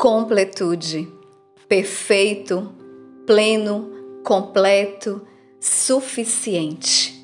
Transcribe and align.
completude, 0.00 1.12
perfeito, 1.68 2.72
pleno, 3.26 3.92
completo, 4.24 5.20
suficiente. 5.60 7.22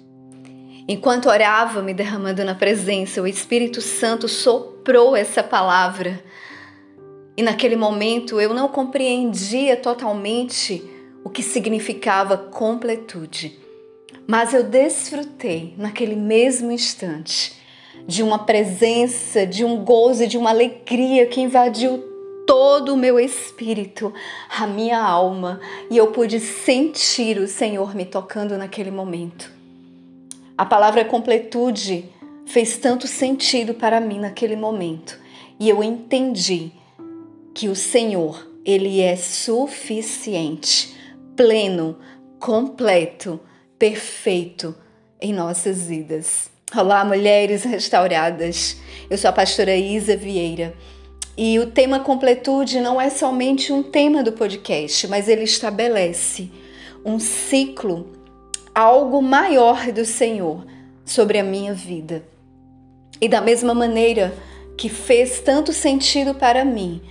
Enquanto 0.86 1.30
orava, 1.30 1.80
me 1.80 1.94
derramando 1.94 2.44
na 2.44 2.54
presença, 2.54 3.22
o 3.22 3.26
Espírito 3.26 3.80
Santo 3.80 4.28
soprou 4.28 5.16
essa 5.16 5.42
palavra. 5.42 6.22
E 7.34 7.42
naquele 7.42 7.76
momento 7.76 8.38
eu 8.38 8.52
não 8.52 8.68
compreendia 8.68 9.74
totalmente 9.74 10.84
o 11.24 11.30
que 11.30 11.42
significava 11.42 12.36
completude, 12.36 13.58
mas 14.26 14.52
eu 14.52 14.62
desfrutei 14.62 15.72
naquele 15.78 16.14
mesmo 16.14 16.70
instante 16.70 17.56
de 18.06 18.22
uma 18.22 18.40
presença, 18.40 19.46
de 19.46 19.64
um 19.64 19.82
gozo, 19.82 20.26
de 20.26 20.36
uma 20.36 20.50
alegria 20.50 21.26
que 21.26 21.40
invadiu 21.40 22.15
todo 22.46 22.94
o 22.94 22.96
meu 22.96 23.18
espírito, 23.18 24.14
a 24.48 24.66
minha 24.66 25.02
alma, 25.02 25.60
e 25.90 25.96
eu 25.96 26.12
pude 26.12 26.38
sentir 26.38 27.38
o 27.38 27.48
Senhor 27.48 27.94
me 27.94 28.04
tocando 28.04 28.56
naquele 28.56 28.90
momento. 28.90 29.52
A 30.56 30.64
palavra 30.64 31.04
completude 31.04 32.08
fez 32.46 32.76
tanto 32.76 33.08
sentido 33.08 33.74
para 33.74 34.00
mim 34.00 34.20
naquele 34.20 34.54
momento, 34.54 35.18
e 35.58 35.68
eu 35.68 35.82
entendi 35.82 36.70
que 37.52 37.68
o 37.68 37.74
Senhor, 37.74 38.46
ele 38.64 39.00
é 39.00 39.16
suficiente, 39.16 40.96
pleno, 41.34 41.98
completo, 42.38 43.40
perfeito 43.78 44.74
em 45.20 45.32
nossas 45.32 45.86
vidas. 45.86 46.50
Olá, 46.76 47.04
mulheres 47.04 47.64
restauradas. 47.64 48.76
Eu 49.08 49.16
sou 49.16 49.30
a 49.30 49.32
pastora 49.32 49.74
Isa 49.76 50.16
Vieira 50.16 50.74
e 51.36 51.58
o 51.58 51.66
tema 51.66 52.00
completude 52.00 52.80
não 52.80 52.98
é 52.98 53.10
somente 53.10 53.72
um 53.72 53.82
tema 53.82 54.22
do 54.22 54.32
podcast, 54.32 55.06
mas 55.06 55.28
ele 55.28 55.44
estabelece 55.44 56.50
um 57.04 57.18
ciclo, 57.18 58.10
algo 58.74 59.20
maior 59.20 59.92
do 59.92 60.04
Senhor 60.04 60.64
sobre 61.04 61.38
a 61.38 61.44
minha 61.44 61.74
vida. 61.74 62.24
E 63.20 63.28
da 63.28 63.40
mesma 63.40 63.74
maneira 63.74 64.34
que 64.78 64.88
fez 64.88 65.40
tanto 65.40 65.74
sentido 65.74 66.34
para 66.34 66.64
mim, 66.64 67.02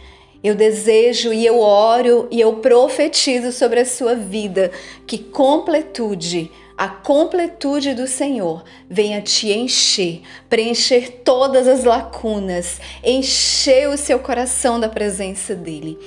eu 0.44 0.56
desejo 0.56 1.32
e 1.32 1.46
eu 1.46 1.60
oro 1.60 2.28
e 2.32 2.42
eu 2.42 2.54
profetizo 2.58 3.52
sobre 3.52 3.80
a 3.80 3.86
sua 3.86 4.16
vida 4.16 4.72
que 5.06 5.18
completude 5.18 6.52
a 6.78 6.90
completude 6.90 7.94
do 7.94 8.06
Senhor 8.06 8.64
venha 8.90 9.22
te 9.22 9.52
encher, 9.52 10.22
preencher 10.50 11.22
todas 11.24 11.68
as 11.68 11.86
lacunas, 11.86 12.82
encher 13.04 13.88
o 13.88 13.98
seu 13.98 14.20
coração 14.20 14.80
da 14.80 14.90
presença 14.90 15.56
dele. 15.56 15.98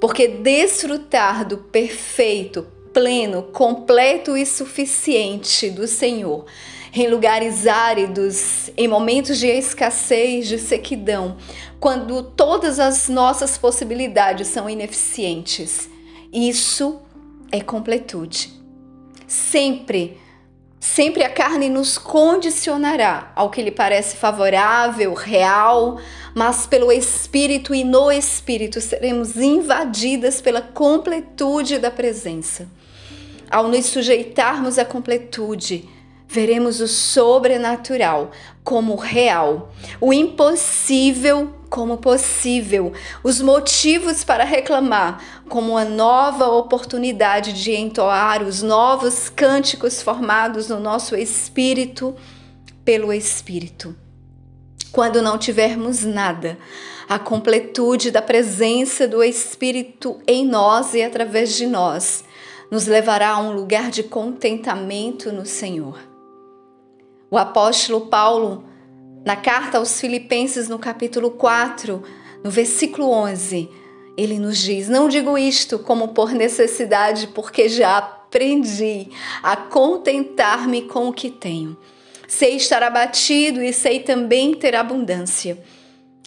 Porque 0.00 0.28
desfrutar 0.28 1.44
do 1.44 1.58
perfeito, 1.58 2.66
pleno, 2.92 3.42
completo 3.42 4.36
e 4.36 4.46
suficiente 4.46 5.70
do 5.70 5.86
Senhor 5.88 6.44
em 6.94 7.08
lugares 7.08 7.66
áridos, 7.66 8.70
em 8.76 8.86
momentos 8.86 9.38
de 9.38 9.46
escassez, 9.46 10.46
de 10.46 10.58
sequidão, 10.58 11.38
quando 11.80 12.22
todas 12.22 12.78
as 12.78 13.08
nossas 13.08 13.56
possibilidades 13.56 14.48
são 14.48 14.68
ineficientes. 14.68 15.88
Isso 16.30 17.00
é 17.50 17.60
completude. 17.60 18.61
Sempre, 19.32 20.20
sempre 20.78 21.24
a 21.24 21.30
carne 21.30 21.70
nos 21.70 21.96
condicionará 21.96 23.32
ao 23.34 23.48
que 23.48 23.62
lhe 23.62 23.70
parece 23.70 24.14
favorável, 24.14 25.14
real, 25.14 25.98
mas 26.34 26.66
pelo 26.66 26.92
Espírito 26.92 27.74
e 27.74 27.82
no 27.82 28.12
Espírito 28.12 28.78
seremos 28.78 29.38
invadidas 29.38 30.42
pela 30.42 30.60
completude 30.60 31.78
da 31.78 31.90
presença. 31.90 32.68
Ao 33.50 33.68
nos 33.68 33.86
sujeitarmos 33.86 34.78
à 34.78 34.84
completude, 34.84 35.88
veremos 36.28 36.82
o 36.82 36.86
sobrenatural 36.86 38.32
como 38.62 38.96
real, 38.96 39.72
o 39.98 40.12
impossível 40.12 41.54
como 41.72 41.96
possível, 41.96 42.92
os 43.24 43.40
motivos 43.40 44.22
para 44.22 44.44
reclamar 44.44 45.24
como 45.48 45.72
uma 45.72 45.86
nova 45.86 46.46
oportunidade 46.48 47.54
de 47.54 47.72
entoar 47.72 48.42
os 48.42 48.62
novos 48.62 49.30
cânticos 49.30 50.02
formados 50.02 50.68
no 50.68 50.78
nosso 50.78 51.16
espírito 51.16 52.14
pelo 52.84 53.10
Espírito. 53.10 53.96
Quando 54.92 55.22
não 55.22 55.38
tivermos 55.38 56.04
nada, 56.04 56.58
a 57.08 57.18
completude 57.18 58.10
da 58.10 58.20
presença 58.20 59.08
do 59.08 59.24
Espírito 59.24 60.20
em 60.26 60.44
nós 60.44 60.92
e 60.92 61.02
através 61.02 61.56
de 61.56 61.66
nós 61.66 62.22
nos 62.70 62.86
levará 62.86 63.30
a 63.30 63.38
um 63.38 63.52
lugar 63.52 63.90
de 63.90 64.02
contentamento 64.02 65.32
no 65.32 65.46
Senhor. 65.46 65.98
O 67.30 67.38
apóstolo 67.38 68.08
Paulo, 68.08 68.62
na 69.24 69.36
carta 69.36 69.78
aos 69.78 70.00
Filipenses, 70.00 70.68
no 70.68 70.78
capítulo 70.78 71.30
4, 71.30 72.02
no 72.42 72.50
versículo 72.50 73.08
11, 73.10 73.68
ele 74.16 74.38
nos 74.38 74.58
diz: 74.58 74.88
Não 74.88 75.08
digo 75.08 75.38
isto 75.38 75.78
como 75.78 76.08
por 76.08 76.32
necessidade, 76.32 77.28
porque 77.28 77.68
já 77.68 77.98
aprendi 77.98 79.08
a 79.42 79.56
contentar-me 79.56 80.82
com 80.82 81.08
o 81.08 81.12
que 81.12 81.30
tenho. 81.30 81.76
Sei 82.26 82.56
estar 82.56 82.82
abatido 82.82 83.62
e 83.62 83.72
sei 83.72 84.00
também 84.00 84.54
ter 84.54 84.74
abundância. 84.74 85.62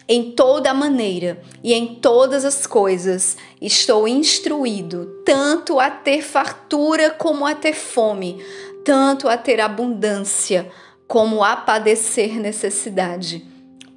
Em 0.08 0.30
toda 0.30 0.72
maneira 0.72 1.42
e 1.64 1.74
em 1.74 1.96
todas 1.96 2.44
as 2.44 2.64
coisas 2.64 3.36
estou 3.60 4.06
instruído, 4.06 5.20
tanto 5.24 5.80
a 5.80 5.90
ter 5.90 6.22
fartura 6.22 7.10
como 7.10 7.44
a 7.44 7.56
ter 7.56 7.72
fome, 7.72 8.40
tanto 8.84 9.28
a 9.28 9.36
ter 9.36 9.60
abundância 9.60 10.70
como 11.06 11.42
a 11.42 11.56
padecer 11.56 12.38
necessidade. 12.40 13.44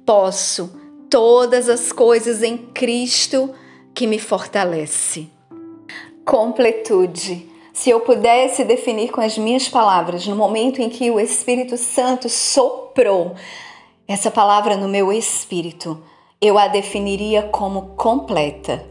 Posso 0.04 0.78
todas 1.10 1.68
as 1.68 1.92
coisas 1.92 2.42
em 2.42 2.56
Cristo 2.56 3.52
que 3.94 4.06
me 4.06 4.18
fortalece. 4.18 5.28
Completude. 6.24 7.48
Se 7.72 7.90
eu 7.90 8.00
pudesse 8.00 8.64
definir 8.64 9.10
com 9.10 9.20
as 9.20 9.38
minhas 9.38 9.68
palavras, 9.68 10.26
no 10.26 10.36
momento 10.36 10.80
em 10.80 10.88
que 10.88 11.10
o 11.10 11.18
Espírito 11.18 11.76
Santo 11.76 12.28
soprou 12.28 13.34
essa 14.06 14.30
palavra 14.30 14.76
no 14.76 14.88
meu 14.88 15.12
espírito, 15.12 16.02
eu 16.40 16.58
a 16.58 16.68
definiria 16.68 17.42
como 17.44 17.94
completa, 17.96 18.84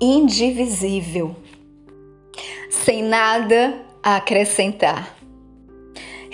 indivisível, 0.00 1.34
sem 2.70 3.02
nada 3.02 3.86
a 4.02 4.16
acrescentar. 4.16 5.15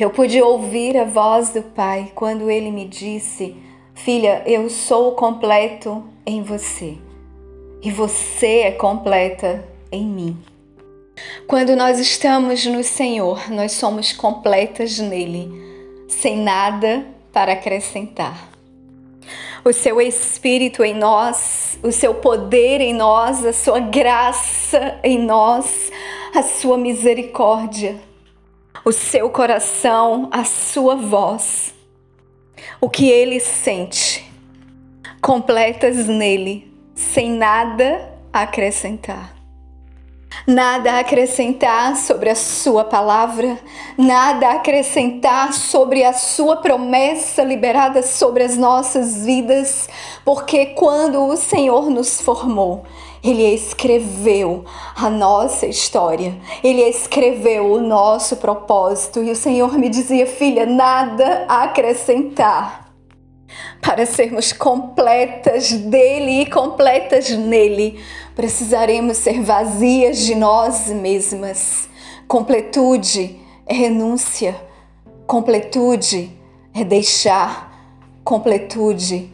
Eu 0.02 0.10
pude 0.10 0.42
ouvir 0.42 0.96
a 0.96 1.04
voz 1.04 1.50
do 1.50 1.62
Pai 1.62 2.10
quando 2.12 2.50
ele 2.50 2.72
me 2.72 2.88
disse: 2.88 3.54
Filha, 3.94 4.42
eu 4.46 4.68
sou 4.68 5.12
completo 5.12 6.02
em 6.26 6.42
você 6.42 6.98
e 7.80 7.88
você 7.88 8.62
é 8.62 8.72
completa 8.72 9.64
em 9.92 10.04
mim. 10.04 10.36
Quando 11.46 11.76
nós 11.76 12.00
estamos 12.00 12.66
no 12.66 12.82
Senhor, 12.82 13.48
nós 13.48 13.70
somos 13.70 14.12
completas 14.12 14.98
nele, 14.98 15.48
sem 16.08 16.36
nada 16.36 17.06
para 17.32 17.52
acrescentar. 17.52 18.48
O 19.64 19.72
seu 19.72 20.00
Espírito 20.00 20.82
em 20.82 20.94
nós, 20.94 21.78
o 21.80 21.92
seu 21.92 22.12
poder 22.12 22.80
em 22.80 22.92
nós, 22.92 23.46
a 23.46 23.52
sua 23.52 23.78
graça 23.78 24.98
em 25.04 25.16
nós, 25.16 25.92
a 26.34 26.42
sua 26.42 26.76
misericórdia 26.76 28.10
o 28.84 28.91
seu 28.91 29.31
coração, 29.31 30.28
a 30.32 30.44
sua 30.44 30.97
voz, 30.97 31.72
o 32.81 32.91
que 32.91 33.09
ele 33.09 33.38
sente, 33.38 34.30
completas 35.21 36.09
nele, 36.09 36.72
sem 36.95 37.30
nada 37.30 38.12
acrescentar. 38.33 39.42
Nada 40.47 40.98
acrescentar 40.98 41.95
sobre 41.95 42.30
a 42.30 42.34
sua 42.34 42.84
palavra, 42.84 43.60
nada 43.97 44.53
acrescentar 44.53 45.53
sobre 45.53 46.03
a 46.03 46.12
sua 46.12 46.56
promessa 46.56 47.45
liberada 47.45 48.03
sobre 48.03 48.42
as 48.42 48.56
nossas 48.56 49.24
vidas, 49.24 49.89
porque 50.24 50.66
quando 50.66 51.22
o 51.22 51.36
Senhor 51.36 51.91
nos 51.91 52.21
formou, 52.21 52.83
ele 53.22 53.54
escreveu 53.54 54.65
a 54.97 55.09
nossa 55.09 55.66
história, 55.66 56.36
ele 56.63 56.83
escreveu 56.83 57.72
o 57.72 57.80
nosso 57.80 58.36
propósito. 58.36 59.22
E 59.22 59.30
o 59.30 59.36
Senhor 59.36 59.78
me 59.78 59.89
dizia, 59.89 60.27
filha, 60.27 60.66
nada 60.66 61.47
a 61.48 61.65
acrescentar 61.65 62.92
para 63.80 64.07
sermos 64.07 64.53
completas 64.53 65.71
dele 65.71 66.42
e 66.42 66.51
completas 66.51 67.30
nele. 67.30 68.03
Precisaremos 68.34 69.19
ser 69.19 69.41
vazias 69.41 70.18
de 70.18 70.34
nós 70.34 70.89
mesmas. 70.89 71.89
Completude 72.27 73.39
é 73.66 73.75
renúncia, 73.75 74.57
completude 75.27 76.36
é 76.75 76.83
deixar, 76.83 77.72
completude 78.25 79.30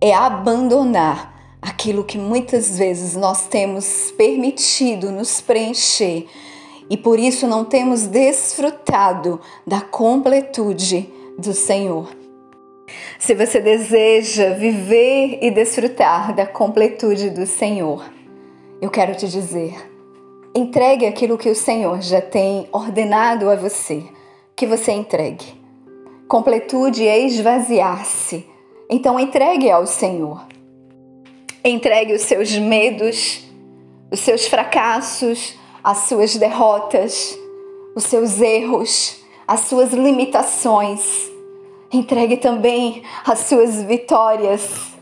é 0.00 0.12
abandonar 0.12 1.37
aquilo 1.60 2.04
que 2.04 2.18
muitas 2.18 2.78
vezes 2.78 3.16
nós 3.16 3.46
temos 3.46 4.10
permitido 4.12 5.10
nos 5.10 5.40
preencher 5.40 6.26
e 6.90 6.96
por 6.96 7.18
isso 7.18 7.46
não 7.46 7.64
temos 7.64 8.06
desfrutado 8.06 9.40
da 9.66 9.80
completude 9.80 11.08
do 11.38 11.52
Senhor. 11.52 12.08
Se 13.18 13.34
você 13.34 13.60
deseja 13.60 14.54
viver 14.54 15.38
e 15.42 15.50
desfrutar 15.50 16.34
da 16.34 16.46
completude 16.46 17.28
do 17.30 17.46
Senhor, 17.46 18.02
eu 18.80 18.90
quero 18.90 19.14
te 19.14 19.28
dizer: 19.28 19.74
entregue 20.54 21.04
aquilo 21.04 21.36
que 21.36 21.50
o 21.50 21.54
Senhor 21.54 22.00
já 22.00 22.20
tem 22.20 22.66
ordenado 22.72 23.50
a 23.50 23.56
você, 23.56 24.02
que 24.56 24.66
você 24.66 24.92
entregue. 24.92 25.58
Completude 26.26 27.06
é 27.06 27.18
esvaziar-se. 27.18 28.46
Então 28.88 29.20
entregue 29.20 29.70
ao 29.70 29.86
Senhor. 29.86 30.57
Entregue 31.68 32.14
os 32.14 32.22
seus 32.22 32.56
medos, 32.56 33.44
os 34.10 34.20
seus 34.20 34.46
fracassos, 34.46 35.54
as 35.84 35.98
suas 36.08 36.34
derrotas, 36.34 37.38
os 37.94 38.04
seus 38.04 38.40
erros, 38.40 39.18
as 39.46 39.60
suas 39.60 39.92
limitações. 39.92 41.30
Entregue 41.92 42.38
também 42.38 43.02
as 43.22 43.40
suas 43.40 43.82
vitórias, 43.82 44.94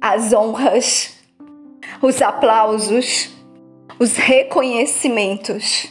as 0.00 0.32
honras, 0.32 1.16
os 2.02 2.20
aplausos, 2.22 3.30
os 4.00 4.16
reconhecimentos. 4.16 5.86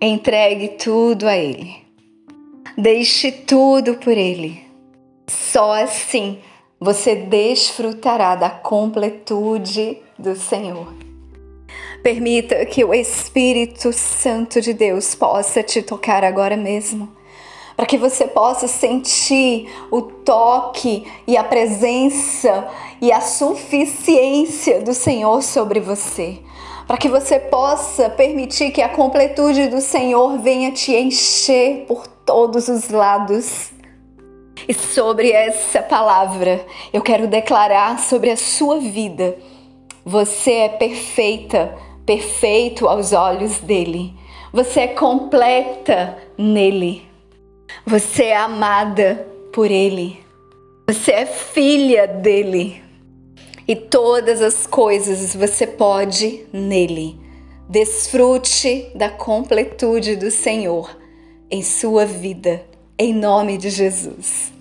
Entregue 0.00 0.78
tudo 0.78 1.28
a 1.28 1.36
Ele. 1.36 1.76
Deixe 2.78 3.30
tudo 3.30 3.96
por 3.96 4.16
Ele. 4.16 4.64
Só 5.28 5.72
assim 5.74 6.38
você 6.84 7.16
desfrutará 7.16 8.34
da 8.36 8.50
completude 8.50 10.02
do 10.18 10.36
Senhor. 10.36 10.92
Permita 12.02 12.66
que 12.66 12.84
o 12.84 12.92
Espírito 12.92 13.90
Santo 13.90 14.60
de 14.60 14.74
Deus 14.74 15.14
possa 15.14 15.62
te 15.62 15.80
tocar 15.80 16.22
agora 16.22 16.58
mesmo, 16.58 17.08
para 17.74 17.86
que 17.86 17.96
você 17.96 18.26
possa 18.26 18.68
sentir 18.68 19.66
o 19.90 20.02
toque 20.02 21.10
e 21.26 21.38
a 21.38 21.42
presença 21.42 22.68
e 23.00 23.10
a 23.10 23.22
suficiência 23.22 24.82
do 24.82 24.92
Senhor 24.92 25.42
sobre 25.42 25.80
você, 25.80 26.40
para 26.86 26.98
que 26.98 27.08
você 27.08 27.40
possa 27.40 28.10
permitir 28.10 28.72
que 28.72 28.82
a 28.82 28.90
completude 28.90 29.68
do 29.68 29.80
Senhor 29.80 30.38
venha 30.38 30.70
te 30.70 30.94
encher 30.94 31.86
por 31.88 32.06
todos 32.06 32.68
os 32.68 32.90
lados. 32.90 33.73
E 34.68 34.72
sobre 34.72 35.30
essa 35.30 35.82
palavra, 35.82 36.64
eu 36.92 37.02
quero 37.02 37.26
declarar 37.26 37.98
sobre 37.98 38.30
a 38.30 38.36
sua 38.36 38.78
vida. 38.78 39.36
Você 40.04 40.52
é 40.52 40.68
perfeita 40.68 41.76
perfeito 42.04 42.86
aos 42.86 43.12
olhos 43.12 43.58
dele. 43.60 44.14
Você 44.52 44.80
é 44.80 44.88
completa 44.88 46.16
nele. 46.38 47.02
Você 47.86 48.24
é 48.24 48.36
amada 48.36 49.26
por 49.52 49.70
ele. 49.70 50.18
Você 50.88 51.12
é 51.12 51.26
filha 51.26 52.06
dele. 52.06 52.82
E 53.66 53.74
todas 53.74 54.42
as 54.42 54.66
coisas 54.66 55.34
você 55.34 55.66
pode 55.66 56.46
nele. 56.52 57.18
Desfrute 57.68 58.90
da 58.94 59.08
completude 59.08 60.16
do 60.16 60.30
Senhor 60.30 60.94
em 61.50 61.62
sua 61.62 62.04
vida, 62.04 62.62
em 62.98 63.12
nome 63.12 63.58
de 63.58 63.70
Jesus. 63.70 64.53